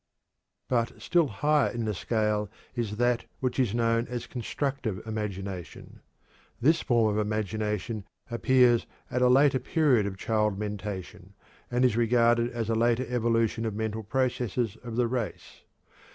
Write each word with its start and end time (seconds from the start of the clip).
But 0.67 0.99
still 0.99 1.27
higher 1.27 1.69
in 1.69 1.85
the 1.85 1.93
scale 1.93 2.49
is 2.73 2.97
that 2.97 3.25
which 3.39 3.59
is 3.59 3.75
known 3.75 4.07
as 4.07 4.25
constructive 4.25 4.99
imagination. 5.05 5.99
This 6.59 6.81
form 6.81 7.13
of 7.15 7.21
imagination 7.23 8.05
appears 8.31 8.87
at 9.11 9.21
a 9.21 9.27
later 9.27 9.59
period 9.59 10.07
of 10.07 10.17
child 10.17 10.57
mentation, 10.57 11.35
and 11.69 11.85
is 11.85 11.95
regarded 11.97 12.49
as 12.49 12.67
a 12.67 12.73
later 12.73 13.05
evolution 13.09 13.63
of 13.63 13.75
mental 13.75 14.01
processes 14.01 14.75
of 14.77 14.95
the 14.95 15.05
race. 15.05 15.61